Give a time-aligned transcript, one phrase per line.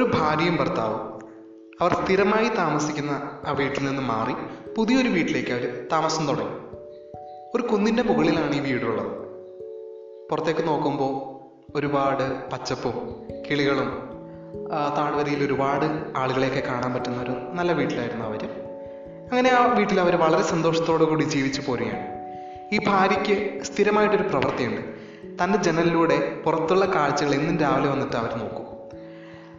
[0.00, 1.22] ഭാര്യയും ഭർത്താവും.
[1.80, 4.32] അവർ സ്ഥിരമായി താമസിക്കുന്ന ആ വീട്ടിൽ നിന്ന് മാറി
[4.74, 6.62] പുതിയൊരു വീട്ടിലേക്ക് അവർ താമസം തുടങ്ങി.
[7.54, 9.22] ഒരു കുന്നിന്റെ മുകളിലാണ് ഈ വീടുള്ളത്.
[10.30, 11.32] പുറത്തേക്ക് നോക്കുമ്പോൾ
[11.78, 14.12] ഒരുപാട് പച്ചപ്പും കിളികളും
[14.96, 18.44] താഴ്വരയിൽ ഒരുപാട് ആളുകളെയൊക്കെ കാണാൻ പറ്റുന്ന ഒരു നല്ല വീട്ടിലായിരുന്നു അവർ
[19.32, 22.06] അങ്ങനെ ആ വീട്ടിൽ അവർ വളരെ സന്തോഷത്തോടു കൂടി ജീവിച്ചു പോരുകയാണ്.
[22.74, 24.80] ഈ ഭാര്യയ്ക്ക് സ്ഥിരമായിട്ടൊരു പ്രവൃത്തിയുണ്ട്.
[25.44, 28.81] തന്റെ ജനലിലൂടെ പുറത്തുള്ള കാഴ്ചകൾ എന്നും രാവിലെ വന്നിട്ട് അവർ നോക്കും.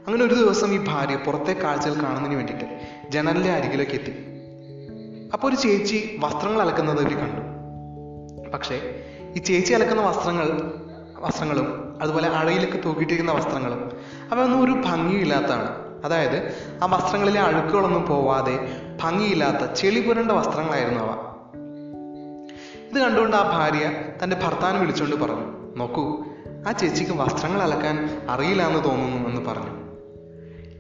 [0.07, 4.11] അങ്ങനെ ഒരു ദിവസം ഈ ഭാര്യ പുറത്തെ കാഴ്ചകൾ കാണുന്നതിന് വേണ്ടിയിട്ട് ജനലിന്റെ അരികിലേക്ക് എത്തി.
[5.33, 7.41] അപ്പോൾ ഒരു ചേച്ചി വസ്ത്രങ്ങൾ അലക്കുന്നത് ഇവർ കണ്ടു.
[8.49, 9.03] പക്ഷേ
[9.35, 10.71] ഈ ചേച്ചി അലക്കുന്ന വസ്ത്രങ്ങൾ
[11.19, 13.91] വസ്ത്രങ്ങളും അതുപോലെ അഴയിലൊക്കെ തൂക്കിയിട്ടിരിക്കുന്ന വസ്ത്രങ്ങളും
[14.31, 15.75] അവയൊന്നും ഒരു ഭംഗിയില്ലാത്തതാണ്.
[16.05, 16.37] അതായത്
[16.83, 21.33] ആ വസ്ത്രങ്ങളിലെ അഴുക്കുകളൊന്നും പോവാതെ ഭംഗിയില്ലാത്ത ചെളി പുരണ്ട വസ്ത്രങ്ങളായിരുന്നു അവ.
[22.91, 23.91] ഇത് കണ്ടുകൊണ്ട് ആ ഭാര്യ
[24.23, 26.25] തന്റെ ഭർത്താവിനെ വിളിച്ചുകൊണ്ട് പറഞ്ഞു നോക്കൂ
[26.67, 29.82] ആ ചേച്ചിക്ക് വസ്ത്രങ്ങൾ അലക്കാൻ അറിയില്ല എന്ന് തോന്നുന്നു എന്ന് പറഞ്ഞു.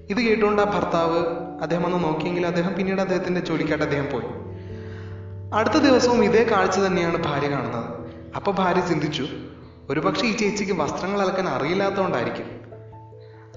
[0.09, 1.17] ഇത് കേട്ടുകൊണ്ട് ആ ഭർത്താവ്
[1.61, 4.25] അദ്ദേഹം ഒന്ന് നോക്കിയെങ്കിൽ അദ്ദേഹം പിന്നീട് അദ്ദേഹത്തിന്റെ ജോലിക്കായിട്ട് അദ്ദേഹം പോയി.
[5.53, 7.85] അടുത്ത ദിവസവും ഇതേ കാഴ്ച തന്നെയാണ് ഭാര്യ കാണുന്നത്.
[8.35, 9.27] അപ്പോൾ ഭാര്യ ചിന്തിച്ചു
[9.89, 12.61] ഒരുപക്ഷെ ഈ ചേച്ചിക്ക് വസ്ത്രങ്ങൾ അലക്കാൻ അറിയില്ലാത്തതുകൊണ്ടായിരിക്കും.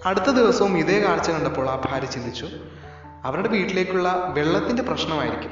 [0.07, 2.49] അടുത്ത ദിവസവും ഇതേ കാഴ്ച കണ്ടപ്പോൾ ആ ഭാര്യ ചിന്തിച്ചു
[3.25, 5.51] അവരുടെ വീട്ടിലേക്കുള്ള വെള്ളത്തിന്റെ പ്രശ്നമായിരിക്കും.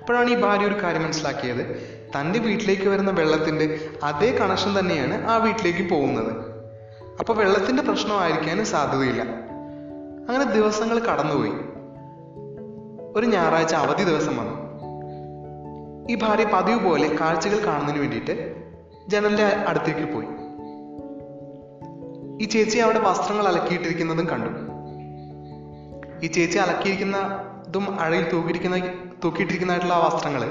[0.00, 1.94] അപ്പോഴാണ് ഈ ഭാര്യ ഒരു കാര്യം മനസ്സിലാക്കിയത്.
[2.20, 6.53] തന്റെ വീട്ടിലേക്ക് വരുന്ന വെള്ളത്തിന്റെ അതേ കണക്ഷൻ തന്നെയാണ് ആ വീട്ടിലേക്ക് പോകുന്നത്.
[7.20, 9.22] അപ്പൊ വെള്ളത്തിന്റെ പ്രശ്നമായിരിക്കാനും സാധ്യതയില്ല.
[10.28, 11.52] അങ്ങനെ ദിവസങ്ങൾ കടന്നുപോയി.
[13.16, 14.64] ഒരു ഞായറാഴ്ച അവധി ദിവസം വന്നു.
[16.10, 18.56] ഈ ഭാര്യ പതിവ് പോലെ കാഴ്ചകൾ കാണുന്നതിന് വേണ്ടിയിട്ട്
[19.08, 20.26] ജനലിന്റെ അടുത്തേക്ക് പോയി.
[22.42, 24.48] ഈ ചേച്ചി അവിടെ വസ്ത്രങ്ങൾ അലക്കിയിട്ടിരിക്കുന്നതും കണ്ടു.
[26.26, 28.78] ഈ ചേച്ചി അലക്കിയിരിക്കുന്നതും അഴയിൽ തൂക്കിയിരിക്കുന്ന
[29.24, 30.50] തൂക്കിയിട്ടിരിക്കുന്നതായിട്ടുള്ള ആ വസ്ത്രങ്ങൾ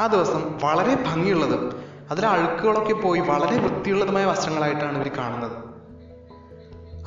[0.00, 5.52] ആ ദിവസം വളരെ ഭംഗിയുള്ളതും അതിലെ അഴുക്കുകളൊക്കെ പോയി വളരെ വൃത്തിയുള്ളതുമായ വസ്ത്രങ്ങളായിട്ടാണ് ഇവർ കാണുന്നത്.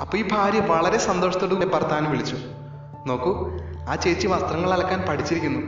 [0.02, 2.38] അപ്പോൾ ഈ ഭാര്യ വളരെ സന്തോഷത്തോടെ ഭർത്താവിനെ വിളിച്ചു.
[3.08, 3.52] നോക്കൂ
[3.90, 5.62] ആ ചേച്ചി വസ്ത്രങ്ങൾ അലക്കാൻ പഠിച്ചിരിക്കുന്നു.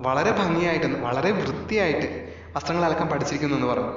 [0.00, 3.90] വളരെ ഭംഗിയായിട്ട് വളരെ വൃത്തിയായിട്ട് വസ്ത്രങ്ങൾ അലക്കാൻ പഠിച്ചിരിക്കുന്നു എന്ന് പറഞ്ഞു.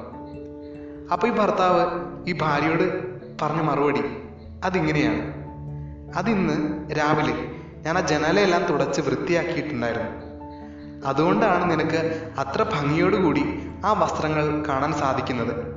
[1.13, 1.85] അപ്പോൾ ഈ ഭർത്താവ്
[2.29, 4.01] ഈ ഭാര്യയോട് പറഞ്ഞ മറുപടി
[4.63, 5.33] അതിങ്ങനെയാണ്.
[6.15, 7.51] അതിന്ന് രാവിലെ
[7.81, 10.09] ഞാൻ ആ ജനാലയെല്ലാം തുടച്ച് വൃത്തിയാക്കിയിട്ടുണ്ടായിരുന്നു.
[11.05, 15.73] അതുകൊണ്ടാണ് നിനക്ക് അത്ര ഭംഗിയോടുകൂടി ആ വസ്ത്രങ്ങൾ കാണാൻ സാധിക്കുന്നത്.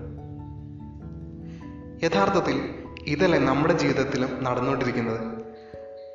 [2.04, 2.74] യഥാർത്ഥത്തിൽ
[3.06, 5.42] ഇതല്ലേ നമ്മുടെ ജീവിതത്തിലും നടന്നുകൊണ്ടിരിക്കുന്നത്.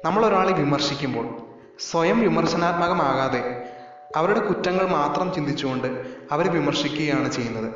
[0.06, 1.48] നമ്മൾ ഒരാളെ വിമർശിക്കുമ്പോൾ
[1.80, 3.74] സ്വയം വിമർശനാത്മകമാകാതെ
[4.16, 7.74] അവരുടെ കുറ്റങ്ങൾ മാത്രം ചിന്തിച്ചുകൊണ്ട് അവരെ വിമർശിക്കുകയാണ് ചെയ്യുന്നത്.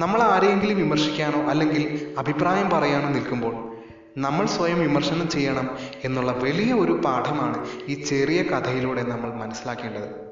[0.00, 3.76] നമ്മൾ ആരെയെങ്കിലും വിമർശിക്കാനോ അല്ലെങ്കിൽ അഭിപ്രായം പറയാനോ നിൽക്കുമ്പോൾ
[4.18, 5.70] നമ്മൾ സ്വയം വിമർശനം ചെയ്യണം
[6.04, 10.27] എന്നുള്ള വലിയ ഒരു പാഠമാണ് ഈ ചെറിയ കഥയിലൂടെ നമ്മൾ മനസ്സിലാക്കേണ്ടത്.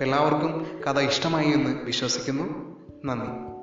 [0.00, 2.44] എല്ലാവർക്കും കഥ ഇഷ്ടമായി എന്ന് വിശ്വസിക്കുന്നു.
[3.04, 3.57] നന്ദി.